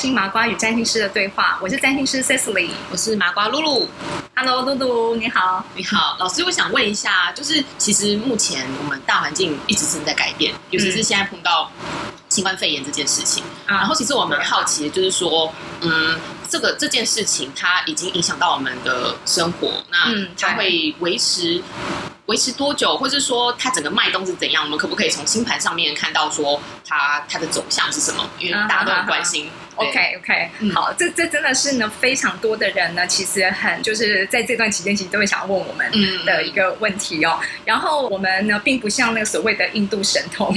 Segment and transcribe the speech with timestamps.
[0.00, 3.86] 心麻瓜与占星师的对话，我是占星师 Cecily，我是麻瓜露露。
[4.34, 11.70] Hello，露露，你好，你好，老师，我想问一下，就是其实目前我们大环境一直正在改变，尤其是现在碰到
[12.30, 15.52] 新冠肺炎这件事情，然后其实我蛮好奇的，就是说，
[15.82, 20.06] 嗯，这个这件事情它已经影响到我们的生活，那
[20.38, 21.62] 它会维持。
[22.26, 24.62] 维持多久，或者说它整个脉动是怎样？
[24.62, 28.24] 我们可不可以从星盘上面看到说它它的走向是什么？
[28.38, 29.50] 因为大家都很关心。
[29.80, 35.90] OK OK，好，这这真的是呢，非常多的人呢，其实很就是在这段期间，其实都会想要问我们
[36.26, 37.40] 的一个问题哦。
[37.64, 40.54] 然后我们呢，并不像那个所谓的印度神童，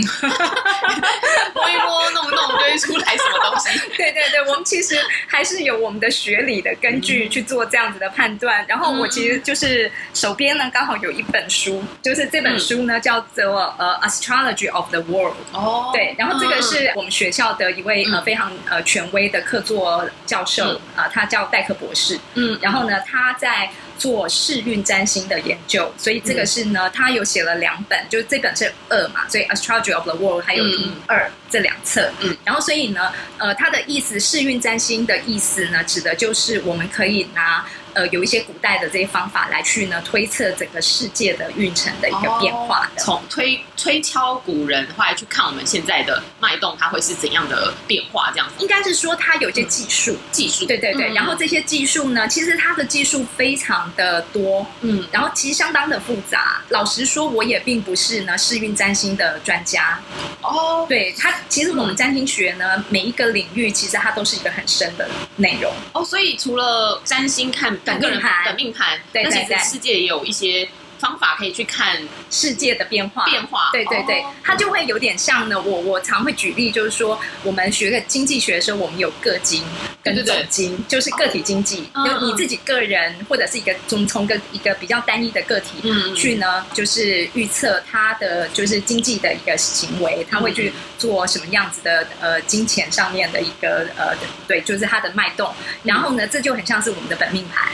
[1.56, 3.80] 摸一摸弄一弄就会出来什么东西。
[3.96, 8.66] 对对对，我们其实还是有我们的学理的根据去做这样子的判断。
[8.68, 15.92] 然后我其实就是手边呢，刚好有一本书，就是这本书呢叫做呃《Astrology of the World》哦。
[15.94, 19.04] 对，然后这个是我们学校的一位呃非常呃全。
[19.14, 22.20] 威的客座教授啊，他叫戴克博士。
[22.34, 32.12] 嗯，然后呢，他在做试运占星的研究，所以这个是呢，他有写了两本，就是这本是二嘛，所以 Astrology of the World 还有一二这两册。
[32.20, 37.66] 嗯，然后所以呢，呃，他的意思试运占星的意思呢，指的就是我们可以拿。
[37.94, 48.32] 呃，有一些古代的这些方法来去呢推测整个世界的运程的一个变化的，从推推敲古人的话去看我们现在的脉动，它会是怎样的变化？
[48.32, 51.14] 这样子应该是说它有一些技术，技术对对对。
[51.14, 56.64] 然后这些技术呢，其实它的技术非常的多，嗯，然后其实相当的复杂。
[56.70, 60.00] 老实说，我也并不是呢世运占星的专家
[60.42, 60.86] 哦。
[60.90, 66.04] 对它，其实我们占星学呢，每一个领域其实它都是一个很深的内容哦。
[66.04, 67.78] 所以除了占星看。
[67.86, 70.68] 本个人的命盘，那其实世界也有一些。
[71.00, 71.98] 方法可以去看
[72.30, 75.60] 世界的变化，变化，对对对，它就会有点像呢。
[75.62, 79.64] 我我常会举例，就是说，我们学个经济学的时候，我们有个经
[80.04, 85.82] 跟总经，就是个体经济，就你自己个人或者是一个从从个一个比较单一的个体
[86.16, 94.16] 去呢，就是预测他的就是经济的一个行为，他会去做什么样子的呃金钱上面的一个呃
[94.48, 95.54] 对，就是它的脉动。
[95.84, 97.72] 然后呢，这就很像是我们的本命盘，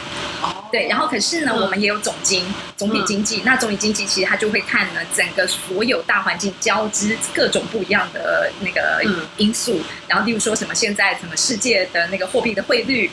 [0.72, 0.88] 对。
[0.88, 2.44] 然后可是呢，我们也有总经
[2.75, 3.19] 总体经。
[3.19, 3.41] 经济。
[3.44, 9.03] 那总体经济其实它就会看呢整个所有大环境交织各种不一样的那个
[9.35, 13.12] 因素，然后例如说什么现在什么世界的那个货币的汇率，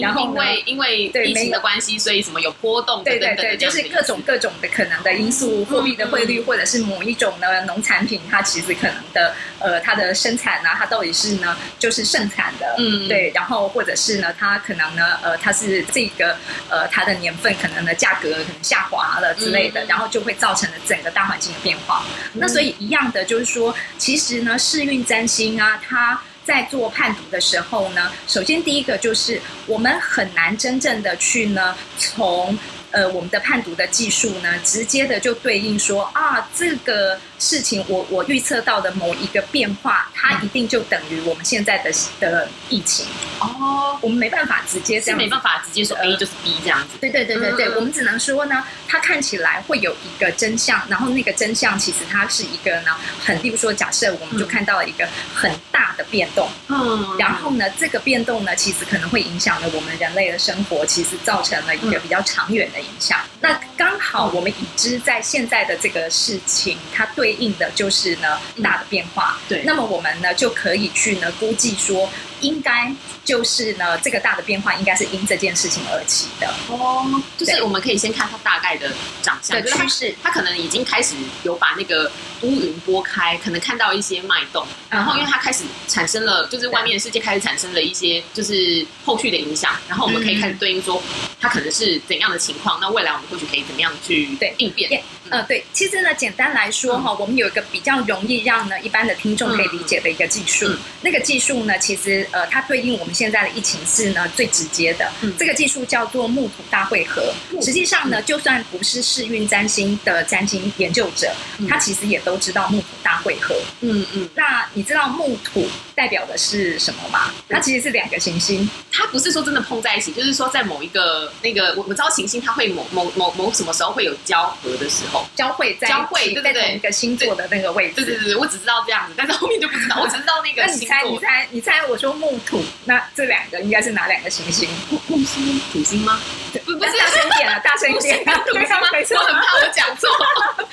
[0.00, 13.08] 然后因为因为疫情的关系，所以什么有波动，对对对，就是各种各种的可能的因素，货币的汇率或者是某一种呢农产品，它其实可能的呃它的生产啊，它到底是呢就是盛产的，嗯。
[13.08, 16.36] 对，然后或者是呢它可能呢呃它是这个
[16.68, 19.04] 呃它的年份可能的价格可能下滑。
[19.20, 22.04] 了之类的，然后就会造成了整个大环境的变化。
[22.34, 32.58] 那所以一样的就是说，其实呢，世运占星啊，它在做判读的时候呢，首先第一个就是我们很难真正的去呢从。
[32.90, 43.04] 呃，我们的判读的技术呢，直接的就对应说啊，这个事情我我预测到的某一个变化，它一定就等于我们现在的的疫情
[43.40, 43.98] 哦。
[44.00, 46.96] 我们没办法直接这样，没办法直接说 A 就是 B 这样子。
[47.00, 62.75] 对对对对对，我们只能说呢，它看起来会有一个真相，然后那个真相其实它是一个呢，很，例如说假设我们就看到了一个很大的变动，嗯，然后呢，这个变动呢，其实可能会影响了我们人类的生活，其实造成了一个比较长远的。
[62.80, 69.38] 影响，那刚好我们已知在现在的这个事情，它对应的就是呢大的变化。
[69.48, 72.08] 对，那么我们呢就可以去呢估计说。
[72.40, 72.92] 应该
[73.24, 77.22] 就是呢，这个大的变化应该是因这件事情而起的哦。
[77.36, 78.92] 就是我们可以先看它大概的
[79.22, 82.10] 长相的趋势，它可能已经开始有把那个
[82.42, 91.02] 乌云拨开，可能看到一些脉动，然后因为它开始产生了，就是外面的世界开始产生了一些就是后续的影响，然后我们可以开始对应说
[91.40, 95.02] 它可能是怎样的情况，那未来我们或许可以怎么样去对应变？
[95.30, 100.70] 呃，对，其实呢，简单来说哈，我们有一个比较容易让呢一般的听众可以理解的一个技术，
[101.02, 102.26] 那个技术呢，其实。
[102.32, 107.32] 呃，它对应我们现在的疫情是呢最直接的，这个技术叫做木土大会合。
[107.62, 111.32] 实际上呢，就算不是世运占星的占星研究者，
[111.68, 113.54] 他其实也都知道木土大会合。
[113.80, 115.66] 嗯嗯，那你知道木土？
[115.96, 117.32] 代表的是什么吗？
[117.48, 128.04] 它其实是两个行星，它不是说真的碰在一起，就是说在某一个那个我我知道行星它会某某某某什么时候会有交合的时候，交汇在交汇对对一个星座的那个位置。
[128.04, 130.64] 对对对，我只知道这样子，但是后面就不知道， 我只知道那个。
[130.66, 134.68] 那你猜你猜你猜，我说木土，那这两个应该是哪两个行星？
[135.08, 136.20] 木星、土星吗？
[136.64, 138.88] 不不是大声一点啊，大声一点，土星吗？
[138.90, 140.08] 我很怕我讲错，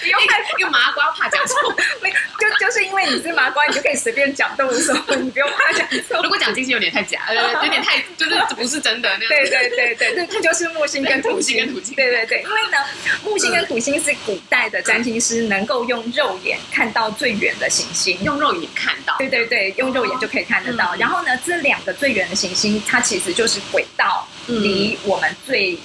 [0.04, 0.24] 因为
[0.60, 1.56] 因为麻瓜怕讲错，
[2.02, 6.22] 没 就就是因为你是麻瓜，你就可以随便讲动物什么，你不用怕讲错。
[6.24, 9.30] 如果讲金星有点太假，呃， 有点太就是不是真的那样。
[9.30, 11.96] 对对对对，那 那就是木星跟土星跟土星。
[11.96, 12.78] 对对对，因为呢，
[13.24, 19.16] 木星跟土星是古代的占星师能够用肉眼看到最远的行星，用肉眼看到。
[19.18, 20.96] 对对对，用肉眼就可以看得到。
[20.96, 25.78] 然后呢，这两个最远的行星，它其实就是轨道离我们最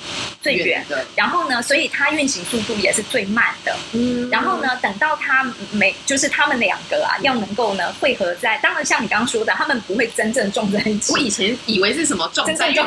[0.56, 1.04] 最远的。
[1.14, 3.76] 然后呢，所以它运行速度也是最慢的。
[3.92, 4.28] 嗯。
[4.30, 11.12] 然后呢，等到它没，就是他们两个啊，要能够呢汇合在，当然像你刚刚说的，他们不会真正撞在一起。
[11.12, 12.84] 我以前以为是什么撞在一起交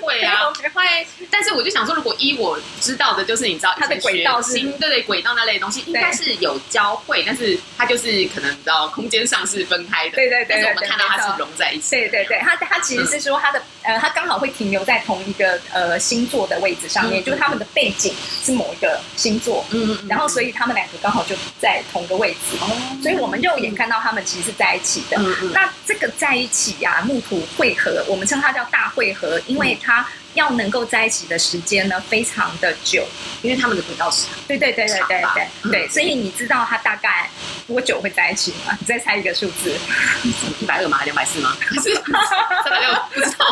[0.00, 0.84] 汇啊，会。
[1.30, 10.16] 但是我就想说，如果依我知道的，就是你知道它的轨道是对对轨道那类东西，应该是有交汇，但是它就是可能你知道空间上是分开的。
[10.16, 10.46] 对对对。
[10.48, 11.90] 但是我们看到它是融在一起。
[11.90, 19.64] 对对对，它它其实是说它的呃，它刚好会停留在同一个呃星座的位置上面，就是他们的背景是某一个星座。
[19.70, 20.08] 嗯嗯。
[20.08, 22.56] 然后所以他们两个刚好就在同个位置。
[22.60, 22.98] 哦。
[23.02, 25.18] 所以我们肉眼看到他们其实是在一起的。
[25.52, 30.06] 那这个在一起呀，木土汇合，我们称它叫大汇合，因为它。
[30.34, 33.06] 要能够在一起的时间呢，非常的久，
[33.42, 37.28] 因为他们的轨道是对对对对对对对，所以你知道他大概
[37.66, 38.76] 多久会在一起吗？
[38.78, 39.74] 你再猜一个数字，
[40.60, 41.02] 一百二吗？
[41.04, 41.56] 两百四吗？
[41.82, 41.94] 是
[42.64, 42.94] 三百六？
[43.12, 43.46] 不知道。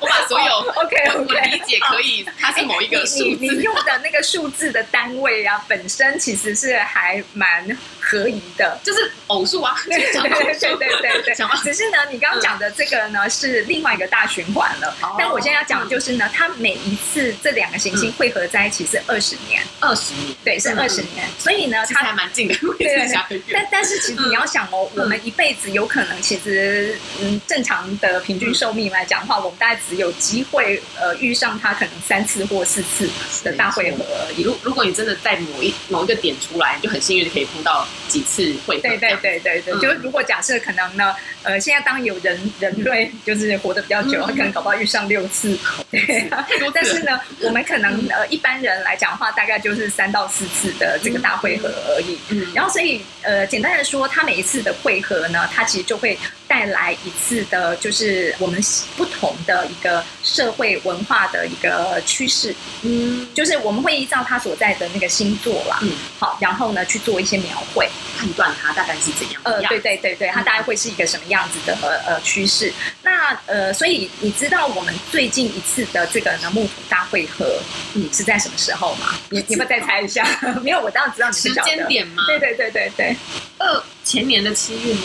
[0.00, 0.52] 我把所有
[0.82, 3.36] OK OK 我理解可以，它是某一个数字。
[3.40, 7.66] 你用的那个数字的单位啊，本身其实是还蛮
[8.08, 9.74] 合宜的， 就是偶数啊。
[9.90, 11.34] 对对对对对 对。
[11.64, 16.30] 只是呢，你刚刚讲的这个呢是另外一个大循环了，但我现在要讲的就是呢。
[16.36, 21.26] 它每一次这两个行星汇合在一起是二十年，二十年，对，是二十年。
[21.38, 23.40] 所以呢，它还蛮近的，对对。
[23.54, 33.08] 但但是其实你要想哦，我们一辈子有可能其实嗯正常的平均寿命来讲的话，我们大概只有机会呃遇上它可能三次或四次
[33.42, 34.42] 的大汇合而已。
[34.42, 38.82] 如如果你真的在某一某一个点出来，你就很幸运可以碰到几次汇合。
[38.82, 45.58] 对对对对对，就是如果假设可能呢，呃，现在当有人 人类就是活得比较久，可能搞不好遇上六次。
[45.90, 46.30] 对
[46.72, 52.18] 但是呢， 我们可能呃一般人来讲的话，大概就是三到四次的这个大会合而已。
[52.30, 56.18] 嗯，然后所以呃简单的说，他每一次的会合呢，他其实就会
[56.48, 58.60] 带来一次的，就是我们
[58.96, 62.54] 不同的一个社会文化的一个趋势。
[62.82, 67.88] 嗯，就是我们会依照他所在的那个星座啦，嗯，好，然后呢去做一些描绘，
[68.18, 69.40] 判断它大概是怎样。
[69.44, 71.76] 呃，对对对对，它大概会是一个什么样子的
[72.06, 72.72] 呃趋势。
[73.02, 77.58] 那呃，所以你知道我们最近一次的这个呢木土大会合，
[77.94, 79.18] 嗯，是在什么时候吗？
[79.30, 80.24] 你你们再猜一下？
[80.62, 82.22] 没有，我当然知道你时间点吗？
[82.28, 83.16] 对对对对对，
[83.58, 85.00] 二前年的七月吗？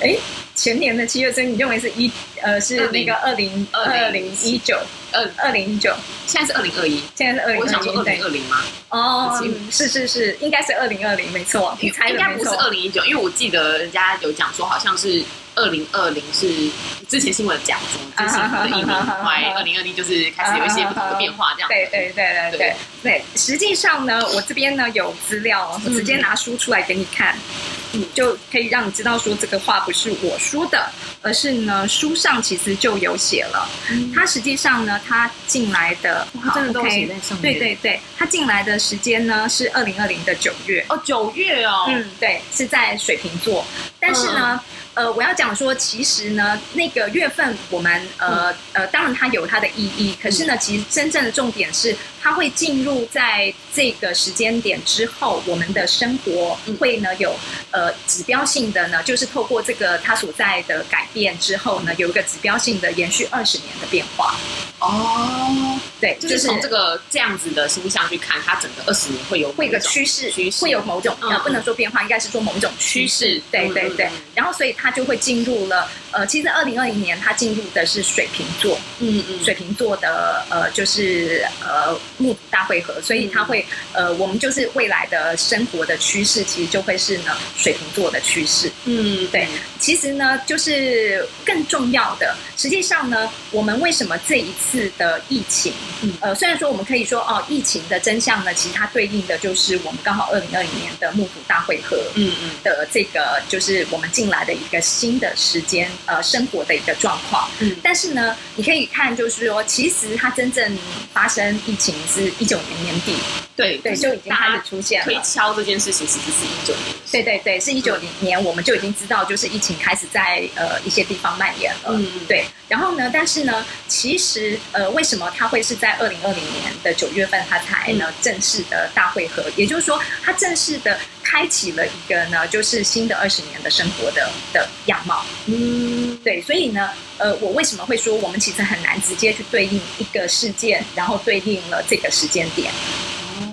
[0.00, 0.16] 哎，
[0.58, 2.10] 前年的七月，所以你认为是一
[2.42, 4.76] 呃是那个二零二零一九。
[5.10, 5.66] 二二零。
[5.68, 5.94] 一九，
[6.26, 8.64] 现在是二零二一，现在是二零二零二零二零吗？
[8.90, 15.24] 哦，是是是，应该是二零二零，没错，你猜应该不是二零一九，因为我记得人家有讲说好像是。
[15.54, 16.70] 二零二零是
[17.08, 21.68] 之前新闻讲说，之前的一年，后来二零二零就是开始有一些不同的变化，这样。
[21.68, 23.22] 对对对对对对。
[23.34, 27.77] 实际上呢，我这边呢有资料，我直接拿书出来给你看，嗯，
[28.14, 30.90] 就可以让你知道说这个话不是我说的，
[31.22, 33.68] 而是呢书上其实就有写了。
[34.14, 37.40] 他实际上呢，他进来的，他真的都写在上面。
[37.40, 40.84] 对对对，他进来的时间呢是二零二零的九月。
[40.88, 41.86] 哦，九月哦。
[41.88, 43.64] 嗯，对，是在水瓶座，
[43.98, 44.60] 但是呢。
[44.94, 51.96] 呃，我要讲说，其实呢，那个月份我们呃呃，当然它有它的意义，可是呢，其实真正的重点是，
[52.28, 57.34] 它会进入在这个时间点之后，我们的生活会呢有
[57.70, 64.36] 呃指标性的呢，就是透过这个它所在的改变之后呢，有一个指标性的延续二十年的变化。
[64.78, 70.62] 哦，对，就是从这个这样子的星象去看，它整个二十年会有会一个趋势，趋势。
[70.62, 73.40] 会有某种呃，不能说变化，应该是说某种趋势。
[73.50, 88.70] 对对对，然后所以它就会进入了呃，其实二零二零年它进入的是水瓶座，嗯嗯，水瓶座的呃就是呃木府大会合，所以它会呃我们就是未来的生活的趋势，其实就会是呢水瓶座的趋势。
[88.84, 89.46] 嗯，对，
[89.78, 94.88] 其实呢就是更重要的，实际上呢，我们为什么这一次。
[94.96, 95.72] 的疫情，
[96.02, 96.12] 嗯。
[96.20, 102.50] 呃，虽然说我们可以说哦，疫情的真相呢，其实它对应的就是我们刚好二零二零年的木府大会合，嗯嗯。
[102.64, 107.48] 的这个就是我们进来的一个新的时间，呃，生活的一个状况。
[107.60, 110.76] 嗯，但是呢，你可以看，就是说，其实它真正
[111.12, 113.16] 发生疫情是一九年年底，
[113.56, 115.04] 对对，就已经开始出现了。
[115.04, 116.94] 推敲这件事情，其实是一九年。
[117.10, 121.90] 对对对，是一九年，我们就已经知道，就是疫情开始在呃一些地方蔓延了。
[121.90, 122.44] 嗯嗯，对。
[122.68, 124.58] 然后呢，但是呢，其实。
[124.72, 129.42] 呃，为什么它会是在二零二零年的九月份，它才呢正式的大会合？
[129.56, 130.98] 也就是说，它正式的。
[131.30, 135.22] 开启了一个呢，就是新的二十年的生活的的样貌。
[135.44, 142.72] 嗯，对，所以呢，呃，我为什么会说我们其实很难直接去对应一个事件，然后对应了这个时间点？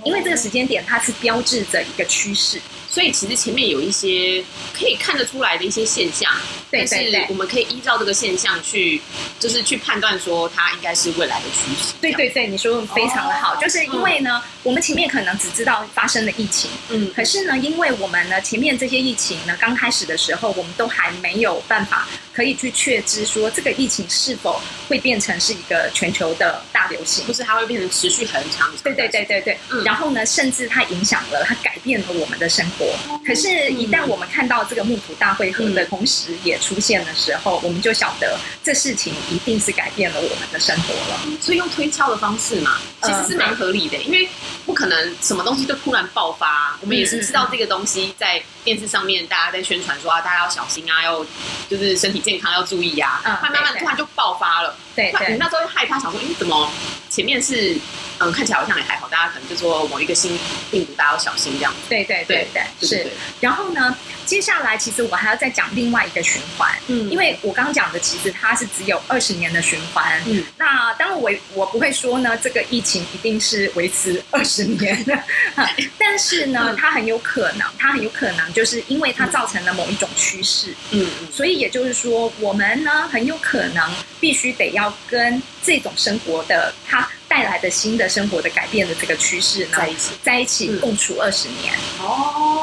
[0.05, 2.61] 因为这个时间点它是标志着一个趋势。
[2.95, 4.41] 所以其实前面有一些
[4.73, 6.31] 可以看得出来的一些现象，
[6.71, 9.01] 但是我们可以依照这个现象去，
[9.37, 11.93] 就是去判断说它应该是未来的趋势。
[11.99, 28.69] 对对对，你说的非常的好，就是因为呢，我们前面可能只知道发生了疫情，嗯，可是呢，因为我们呢前面这些疫情呢刚开始的时候，我们都还没有办法可以去确知说这个疫情是否会变成是一个全球的大流行，不是它会变成持续很长。
[28.83, 32.85] 对对对对对，嗯然后呢，甚至它影响了，它改变了我们的生活。
[33.25, 41.19] 可是，一旦我们看到这个木土大会合的同时也出现的时候，我们就晓得这事情一定是改变了我们的生活了。
[41.41, 44.27] 所以用推敲的方式嘛，其实是蛮合理的，因为
[44.65, 46.77] 不可能什么东西都突然爆发。
[46.81, 51.23] 我们也是知道这个东西在电视上面大家在宣传说啊，大家要小心啊，要
[51.69, 54.75] 就是身体健康要注意啊，慢慢慢突然就爆发了。
[54.95, 56.69] 对，你那时候害怕，想说，哎，怎么
[57.09, 57.77] 前面是？
[58.17, 60.39] 嗯，看起来好像也还好，大家可能就说某一个新
[60.71, 61.73] 病毒，大家要小心这样。
[61.89, 63.11] 对对对对，是。
[63.41, 63.93] 然后呢，
[64.25, 75.03] 接下来其实我还要再讲另外一个循环，嗯，因为我刚刚讲的其实它是只有二十年的循环，嗯，那当然我我不会说呢，这个疫情一定是维持二十年。
[75.05, 75.17] 的，
[75.99, 83.89] 但是呢，它很有可能，它很有可能就是因为它造成了某一种趋势，嗯，所以也就是说，我们呢很有可能
[84.19, 87.07] 必须得要跟这种生活的它。
[87.27, 91.73] 带来的新的生活的改变的这个趋势呢，在一起，在一起共处二十年。
[91.99, 92.54] 哦。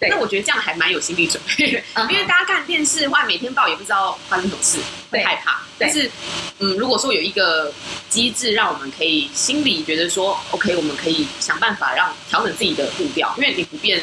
[0.00, 4.78] 对，那我觉得这样还蛮有心理准备，因为大家看电视话每天报也不知道发生什么事，
[5.10, 5.62] 会害怕。
[5.80, 6.10] 但是，
[6.58, 7.72] 嗯，如果说有一个
[8.08, 14.02] 机制让我们可以心里觉得说，OK，我们可以想办法让调整自己的步调，因为你不变，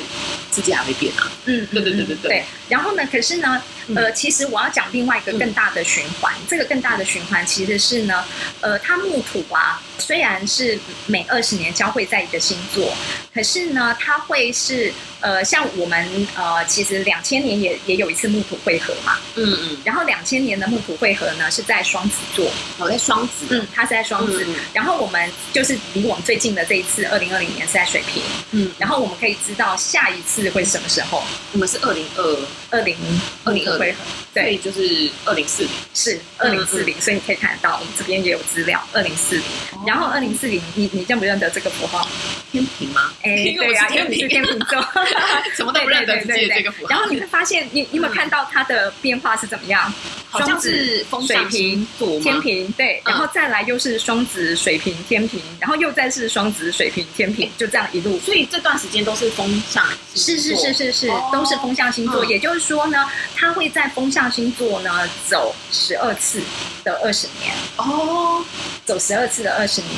[0.49, 1.29] 自己还会变啊。
[1.45, 2.45] 嗯，对对对对对。
[2.69, 3.61] 然后呢，可是呢，
[3.93, 8.23] 呃，其实我要讲另外一个更大的循环，这个更大的循环其实是呢，
[8.61, 9.81] 呃，它木土啊。
[9.97, 12.93] 虽然是每二十年交汇在一个星座，
[13.33, 31.23] 可是呢，它会是呃，像我们呃，其实两千年也也有一次木土汇合嘛，嗯嗯，然后两千年的木土汇合呢是在双子座，哦，在双子，嗯，他是在双子，然后我们就是离我们最近的这一次二零二零年是在水瓶，嗯，然后我们可以知道下一次会是什么时候，
[31.53, 32.37] 我们是二零二。
[32.71, 32.97] 二零
[33.45, 33.99] 二零二汇合，
[34.35, 39.43] 对，就是二零四零，是二零四零，所以你可以看得到，我们这边也有资料，二零四零。
[39.87, 42.05] 然后二零四零，你你认不认得这个符号？
[42.51, 43.13] 天平吗？
[43.23, 44.85] 哎， 对呀，因为你是天平座，
[45.55, 46.89] 什么都不认得，直接这个符号。
[46.89, 49.93] 然后你会发现，你你有没有看到它的变化是怎么样？
[50.29, 51.87] 好像是水瓶、
[52.21, 58.19] 天平，对，然后再来又是双子、水瓶、天平，然后又再是双子、水瓶、天平，就这样一路。
[58.19, 62.25] 所以这段时间都是风向，是是是是是，都是风向星座。
[62.25, 64.89] 也就是说呢，它会在风象星座呢
[65.29, 66.41] 走十二次
[66.83, 68.43] 的二十年哦，
[68.83, 69.93] 走十二次的二十年。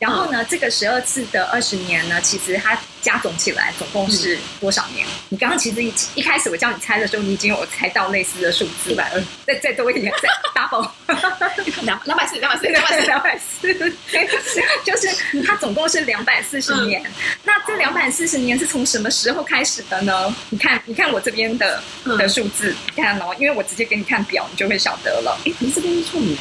[0.00, 5.06] 然后呢，这个十二次的二十年呢，其实它加总起来总共是多少年？
[5.28, 10.28] 你刚刚其实一一开始我叫你猜的时候，你已经有猜到类似的数字，一百二，再再多一点，再
[10.60, 10.90] double，
[11.82, 17.02] 两两百四，两百四，两百四，两百四，就是它总共是两百四十年。
[17.44, 20.34] 那这两百四十年是从什么时候开始的呢？
[20.50, 25.38] 你看，你看我这边的的数字，你看哦，因为我直接给你看表，你就会晓得了。
[25.46, 26.36] 哎，你这边是处女。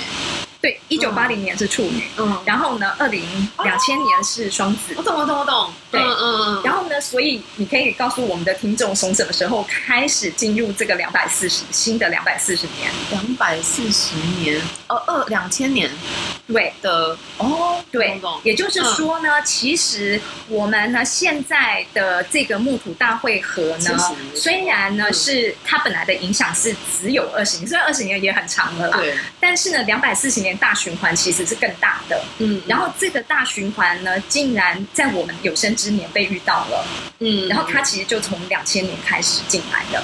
[0.59, 3.23] 对，一九八零年是处女，嗯，然后呢，二零
[3.63, 4.93] 两千年是双子。
[4.97, 5.71] 我懂，我懂，我懂。
[5.91, 6.61] 对，嗯嗯嗯。
[6.63, 12.91] 然后呢，所以你可以告诉我们的听众，从什么时候开始进入这个两百四十新的两百四十年？
[13.11, 15.89] 两百四十年，呃，二两千年，
[16.47, 16.73] 对。
[16.81, 17.17] 的。
[17.37, 23.97] 哦，对，也就是说呢，其实我们呢现在的这个木土大会合呢，
[24.33, 30.57] 虽然呢是它本来的影响是只有二十年，虽然二十年也很长了啦，对，但是呢，两百四十年。
[30.57, 36.83] 大循环其实是更大的，嗯，然后这个大循环呢，竟然在我们有生之年被遇到了，
[37.19, 40.03] 嗯，然后它其实就从两千年开始进来的，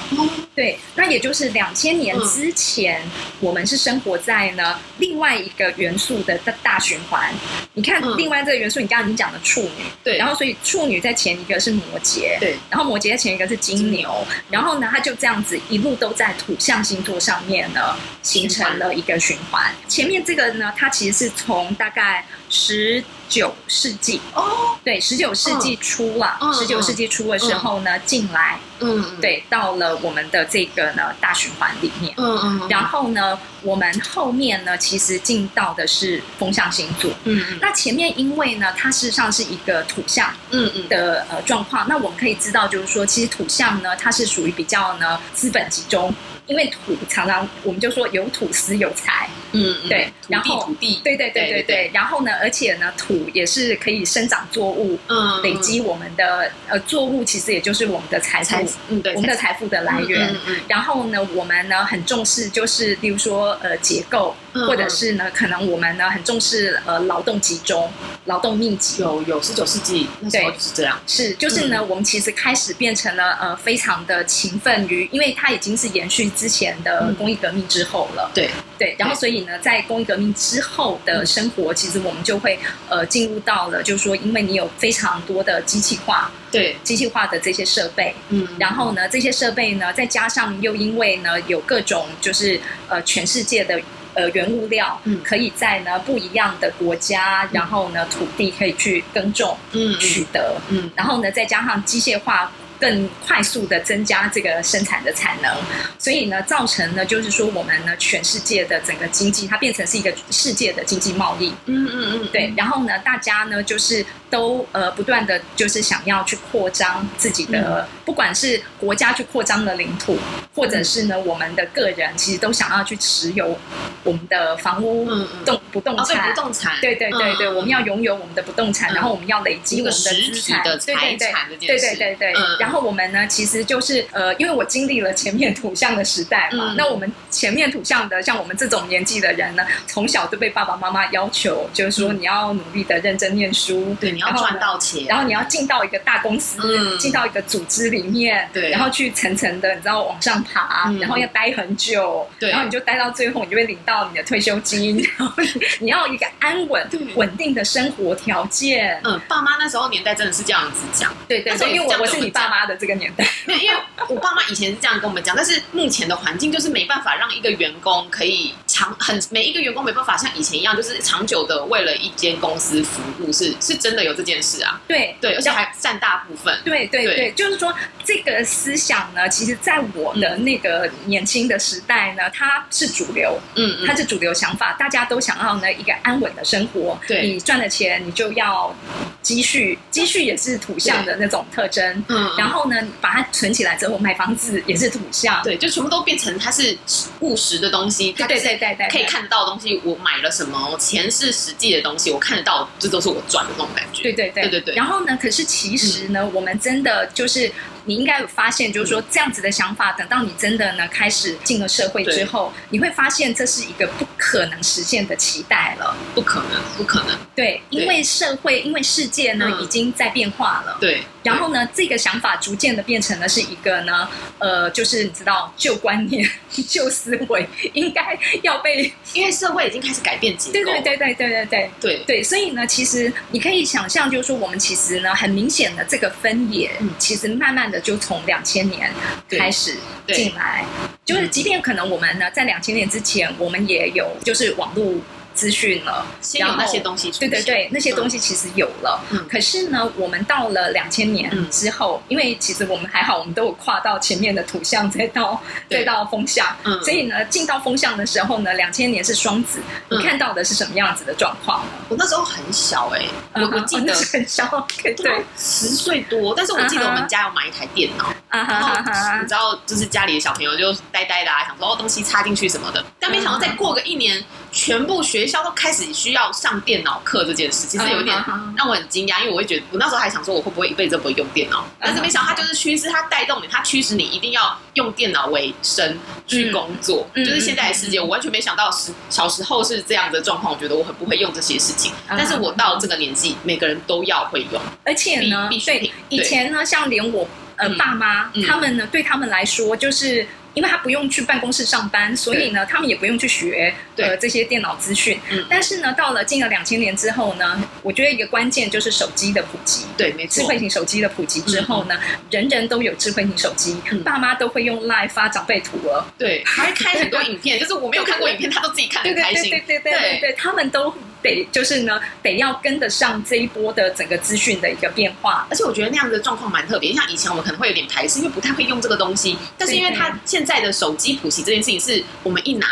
[0.54, 3.02] 对，那也就是两千年之前，
[3.40, 7.32] 我们是生活在呢另外一个元素的大大循环。
[7.74, 19.72] 你看，另外这个元素，你刚刚已经讲了处女，对，然后所以处女在前一个是摩羯，对，然后摩羯在前一个是金牛，然后呢，它就这样子一路都在土象星座上面呢，形成了一个循环。
[19.88, 22.24] 前面这个呢，它其实是从大概
[22.54, 23.02] 十。
[23.26, 24.20] 九世纪。
[24.34, 40.88] 哦，对，十九世纪初了，十九世纪初的时候呢进来，嗯，对，到了我们的这个呢大循环里面，嗯嗯，然后呢，我们后面呢其实进到的是风象星座，嗯嗯，那前面因为呢它事实上是一个土象，嗯嗯。
[40.88, 46.14] 的呃状况，那我们可以知道就是说，其实土象呢它是属于比较呢资本集中。
[46.46, 58.56] 因为土常常我们就说有土司有财，嗯，对，然后土地，对对对对对，然后呢，而且呢，土也是可以生长作物，嗯，累积我们的呃作物，其实也就是我们的财富，
[58.88, 60.28] 嗯，对，我们的财富的来源。
[60.34, 60.56] 嗯嗯。
[60.68, 67.90] 然后呢，我们呢很重视，就是比如说呃结构，或者是呢，可能我们呢很重视呃劳动集中、
[68.26, 69.00] 劳动密集。
[69.00, 76.30] 有有十九世纪那时候是这样，是就是呢，我们其实开始变成了呃非常的勤奋于，因为它已经是延续。
[76.34, 78.50] 之前的工业革命之后了，对。
[78.76, 86.76] 对，然后所以呢，在工业革命之后的生活，其实我们就会呃进入到了，就是说，因为你有非常多的机器化，对。
[86.82, 93.80] 机器化的这些设备，嗯，然后呢，这些设备呢，再加上又因为呢有各种就是呃全世界的
[94.14, 102.50] 呃原物料，嗯，可以在呢不一样的国家，然后呢土地可以去耕种，嗯，取得，嗯，然后呢再加上机械化。
[102.80, 105.54] 更快速的增加这个生产的产能，
[105.98, 111.54] 所以呢，造成呢，就是说我们呢，全世界的整个经济它变成是一个世界的经济贸易。
[111.66, 112.52] 嗯嗯嗯，对。
[112.56, 120.18] 然后呢，大家呢，就是都呃不断的就是想要去扩张自己的，不管是国家去扩张的领土，
[120.54, 123.58] 或者是呢，我们的个人其实都想要去持有
[124.02, 125.06] 我们的房屋、
[125.44, 126.80] 动不动产、不动产。
[126.80, 131.48] 对对对对，我们要拥有我们的不动产，然后我们要累积我们的资产的财产。
[131.58, 132.34] 对对对对，
[132.64, 132.84] 然后。
[132.84, 155.34] 我们呢，其实就是呃，因为我经历了前面土象的时代嘛，那我们前面土象的，像我们这种年纪的人呢，从小就被爸爸妈妈要求，就是说你要努力的认真念书，对，你要赚到钱，然后你要进到一个大公司，进到一个组织里面，对，然后去层层的，你知道往上爬，然后要待很久，对，然后你就待到最后，你就会领到你的退休金， 然后
[155.78, 159.00] 你要一个安稳、稳定的生活条件。
[159.04, 162.53] 嗯，爸妈那时候年代真的是这样子讲，对对，因为我是你爸妈。
[162.66, 163.76] 的这个年代， 没有，因为
[164.08, 174.80] 我爸妈以前是这样跟我们讲，但是目前的环境就是没办法让一个员工可以长很每一个员工没办法像以前一样，就是长久的为了一间公司服务，是是真的有这件事啊。
[174.88, 176.58] 对对，而且还占大部分。
[176.64, 186.98] 对对对，就是说这个思想呢，其实在我的那个年轻的时代呢，它是主流，嗯，它是主流想法，大家都想要呢一个安稳的生活。
[187.06, 188.74] 对，你赚了钱，你就要
[189.20, 192.04] 积蓄，积蓄也是土象的那种特征。
[192.08, 192.54] 嗯，然后。
[192.54, 196.78] 然后呢，把它存起来之后买房子也是土象，对，就全部都变成它是
[197.18, 199.80] 务实的东西，对对对对，可以看得到的东西。
[199.82, 204.04] 我买了什么，钱是实际的东西，我看得到，这都是我赚的那种感觉。
[204.04, 204.74] 对对对对对。
[204.76, 207.52] 然后呢，可是其实呢，我们真的就是。
[207.84, 215.96] 你应该有发现，就是说这样子的想法，等到你真的呢开始进了社会之后，你会发现这是一个不可能实现的期待了。
[216.14, 217.18] 不可能，不可能。
[217.34, 220.78] 对，因为社会，因为世界呢已经在变化了。
[220.80, 221.02] 对。
[221.22, 224.06] 然后呢，这个想法逐渐的变成了是一个呢，
[224.38, 226.28] 呃，就是你知道旧观念、
[226.68, 230.52] 旧思维应该要被， 因为社会已经开始改变结构。
[230.52, 232.22] 对对对对对对对对对。
[232.22, 237.73] 所以呢，其实你可以想象，就是说我们其实呢，很明显的这个分野，其实慢慢的。
[237.80, 238.90] 就从两千年
[239.28, 239.76] 开始
[240.08, 240.64] 进来，
[241.04, 244.94] 就是即便可能我们呢，在两千年之前，我们也有就是网络。
[245.34, 249.00] 资讯了，先有那些东西，对对对，那些东西其实有了。
[249.10, 261.64] 嗯，可是呢，我们到了两千年之后，因为其实我们还好，我们都有跨到前面的土象，再到再到风象，嗯，所以呢，进到风象的时候呢，两千年是双子，你看到的是什么样子的状况？
[261.88, 268.74] 我那时候很小哎，我我记得 很小，对，十岁多，但是我记得我们家有买一台电脑，然后
[269.20, 274.22] 你知道，就是家里的小朋友就呆呆的，想说哦东西插进去什么的，但没想到再过个一年，
[274.54, 275.24] 全部学。
[275.26, 278.14] 校都开始需要上电脑课这件事，其实有点
[278.56, 300.28] 让我很惊讶，因为我会觉得我那时候还想说我会不会一辈子都不会用电脑，但是没想到它就是趋势，它带动你，它驱使你一定要用电脑为生去工作，就是现在的世界，我完全没想到时小时候是这样的状况，我觉得我很不会用这些事情，但是我到这个年纪，每个人都要会用，而且呢，对以前呢，像连我呃爸妈他们呢，对他们来说就是。
[300.54, 305.18] 因为他不用去办公室上班，所以呢，他们也不用去学呃这些电脑资讯。
[305.30, 309.84] 嗯，但是呢，到了近了两千年之后呢，我觉得一个关键就是手机的普及。
[309.96, 310.42] 对，没错。
[310.42, 311.98] 智慧型手机的普及之后呢，
[312.30, 316.12] 人人都有智慧型手机，爸妈都会用 Live 发长辈图了。
[316.18, 319.50] 对，还会开很多影片， 就是我没有看过影片，他都自己看很开心。
[319.50, 320.94] 对对对对对，他们都。
[321.24, 326.92] 得就是呢，得要跟得上这一波的整个资讯的一个变化，而且我觉得那样的状况蛮特别。
[326.92, 332.66] 像以前我们可能会有点排斥，因为不太会用这个东西，但是因为它现在的手机普及这件事情，是我们一拿。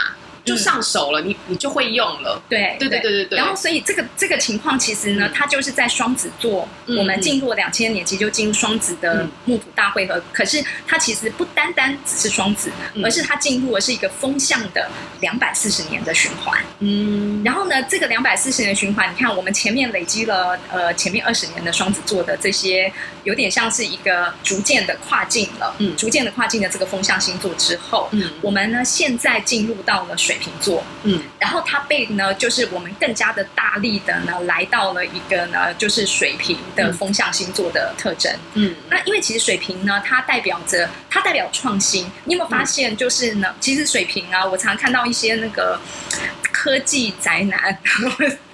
[0.45, 2.43] 就上手了，你你就会用了。
[2.49, 3.39] 对对对对对对。
[3.39, 10.23] 然后，所以这个这个情况其实呢，它就是在双子座，我们进入两千年，其实就进入双子的木土大会合。
[10.33, 12.71] 可是它其实不单单只是双子，
[13.05, 16.61] 而是它进入的是一个风向的两百四十年的循环。
[16.81, 17.43] 嗯。
[17.45, 22.93] 然后呢，这个两百四十年循环，你看我们前面累积了呃前面二十年的双子座的这些，
[23.25, 25.75] 有点像是一个逐渐的跨境了。
[25.79, 25.97] 嗯。
[25.97, 30.37] 逐渐的跨境的这个风向星座之后，嗯，我们呢现在进入到了水。
[30.43, 45.79] 瓶座，嗯，然后它被呢，就是我们更加的大力的呢，来到了一个呢，就是水瓶的风向星座的特征，嗯，那因为其实水瓶呢，它代表着它代表创新，你有没有发现，就是呢，其实水瓶啊，我常看到一些那个
[46.51, 47.79] 科技宅男，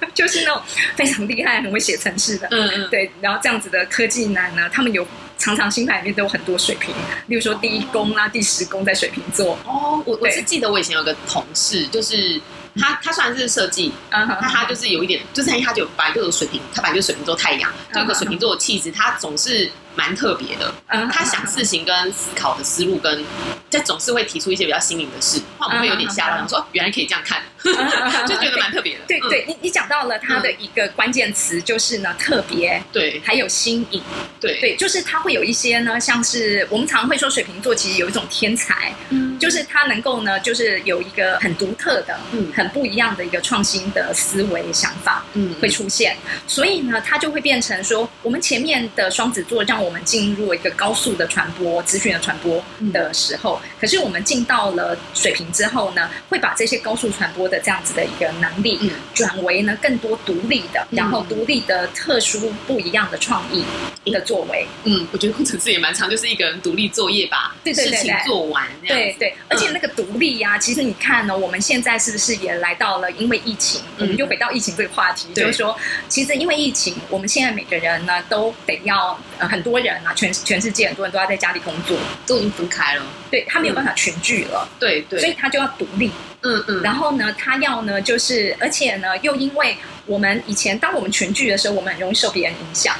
[0.15, 0.63] 就是那种
[0.97, 5.07] 非常厉害、很会写程式的，嗯嗯，对，然后这样子的科技男呢，他们有。
[5.41, 6.93] 常常星盘里面都有很多水瓶，
[7.29, 9.57] 例如说第一宫啊、第十宫在水瓶座。
[9.65, 12.41] 哦，我我是记得我以前有个同事，就是
[12.75, 19.71] 他他虽然是设计，那他就是有一点，就是他就本来就有水瓶，他本来就水瓶座太阳，就一个水瓶座的气质，他总是。
[19.97, 20.73] 蛮特别的，
[21.11, 23.25] 他想事情跟思考的思路，跟
[23.71, 27.43] 这总是会提出一些比较新颖的事，我们会有点吓到，说原来可以这样看，
[28.29, 29.01] 就觉得蛮特别的。
[29.09, 34.03] 对对，你你讲到了他的一个关键词，就是呢特别，对，还有新颖，
[34.41, 34.61] 对。
[34.61, 49.79] 对，就是他会有一些呢，像是我们常会说水瓶座其实有一种天才，嗯，就是他能够呢，就是有一个很独特的，嗯，很不一样的一个创新的思维想法，嗯，会出现，所以呢，他就会变成说，我们前面的双子座让。
[49.79, 52.61] 我们进入一个高速的传播资讯的传播
[52.93, 58.79] 的时候，可是我们进到了水平之后呢，会把这些高速传播的这样子的一个能力，
[59.15, 63.65] 转为呢更多独立的，然后独立的特殊不一样的创意
[64.05, 64.67] 一个作为。
[64.85, 68.67] 嗯，我觉得工程师也蛮长，就是一个人独立作业吧，对事情做完。
[68.87, 75.75] 对对，而且那个独立呀，其实你看呢，我们现在是不是也来到了因为疫情，我们又回到疫情这个话题，就是说，
[76.09, 79.79] 其实因为疫情，我们现在每个人呢都得要呃很多。
[79.79, 86.11] 人啊，全全世界很多人都要在家里工作，都已经分开了，对他没有办法群聚了，对对，所以他就要独立，
[86.43, 92.95] 嗯嗯，然后呢，他要呢，就是而且呢，又因为我们以前当我们群聚的时候，我们很容易受别人影响，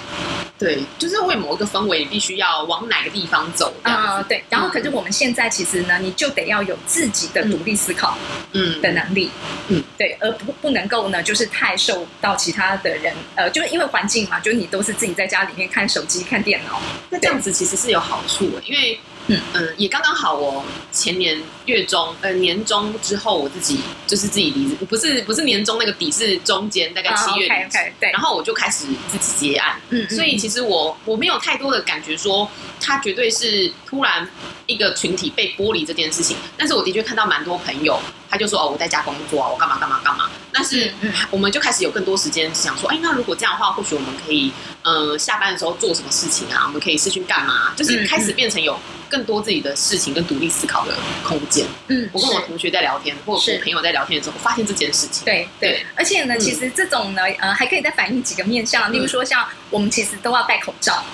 [0.59, 8.17] 对，就是为某一个氛围，必须要往哪个地方走啊，对，然后可是我们现在其实呢，你就得要有自己的独立思考，
[8.53, 8.69] 嗯。
[8.81, 9.29] 的能力，
[9.69, 16.81] 嗯，对，而不不能够呢，就是太受到其他的人，呃，就是因为环境嘛，就是你都是自己在家里面看手机、看电脑。
[17.11, 20.35] 那这样子其实是有好处的，因为嗯嗯，也刚刚好。
[20.35, 27.55] 我前年月中呃年中之后，我自己就是自己离职，不是不是年终那个底是中间大概七月底，
[27.99, 29.81] 对，然后我就开始自己接案。
[29.91, 34.29] 嗯，所以其实我我没有太多的感觉说，他绝对是突然
[34.67, 36.37] 一个群体被剥离这件事情。
[36.57, 37.99] 但是我的确看到蛮多朋友，
[38.31, 40.29] 他就说哦，我在家工作啊，我干嘛干嘛干嘛。
[40.53, 40.93] 但是
[41.31, 44.53] 我们就开始有更多时间想说，哎，那如果这样的话，或许我们可以。
[44.85, 46.63] 嗯，下班的时候做什么事情啊？
[46.67, 47.75] 我们可以是去干嘛？
[47.77, 51.67] 就是开始变成有更多自己的事情跟独立思考的空间。
[51.89, 55.27] 嗯，我跟我同学在聊天，或者我朋友在聊天的时候，发现这件事情。
[55.27, 61.05] 对对，而且呢，其实这种呢，呃，还可以再反映几个面向，例如说，像我们其实都要戴口罩。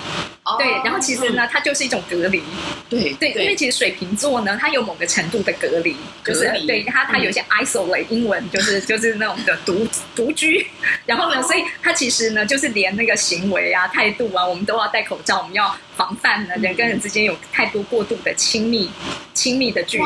[0.59, 2.41] 对，然后其实呢，它就是一种隔离。
[2.87, 10.67] 对对，因为其实水瓶座呢，它有某个程度的隔离，就是对它它有一些 isolate，英文就是就是那种的独独居。
[11.05, 15.75] 然后呢，所以它其实呢，就是连那个行为啊、态度啊，我们都要戴口罩，我们要。
[15.95, 18.89] 防范呢，人跟人之间有太多过度的亲密、
[19.33, 20.03] 亲密的距离，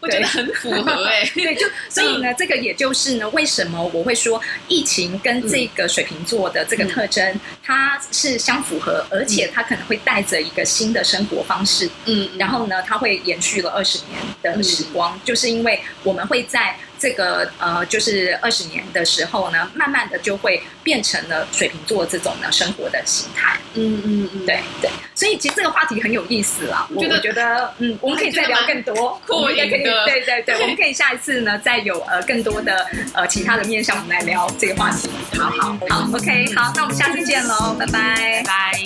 [0.00, 1.24] 我觉得很符合哎。
[1.34, 16.76] 对，就所以呢，这个也就是呢，为什么我会说疫情跟这个水瓶座的这个特征，它是相符合，而且它可能会带着一个新的生活方式，嗯，然后呢，它会延续了二十年的时光，就是因为我们会在。
[16.98, 23.58] 这个呃，就是二十年的时候呢，慢慢的就会变成了水瓶座这种呢生活的形态。
[23.74, 24.90] 嗯嗯嗯，对对。
[25.14, 29.20] 所以其实这个话题很有意思啦，我觉得嗯，我们可以再聊更多。
[29.28, 35.08] 我们也可以，对对对， 我们可以下一次呢再有呃更多的呃其他的面向，我们来聊这个话题。
[35.38, 38.85] 好好好，OK，好，那我们下次见喽，拜拜拜。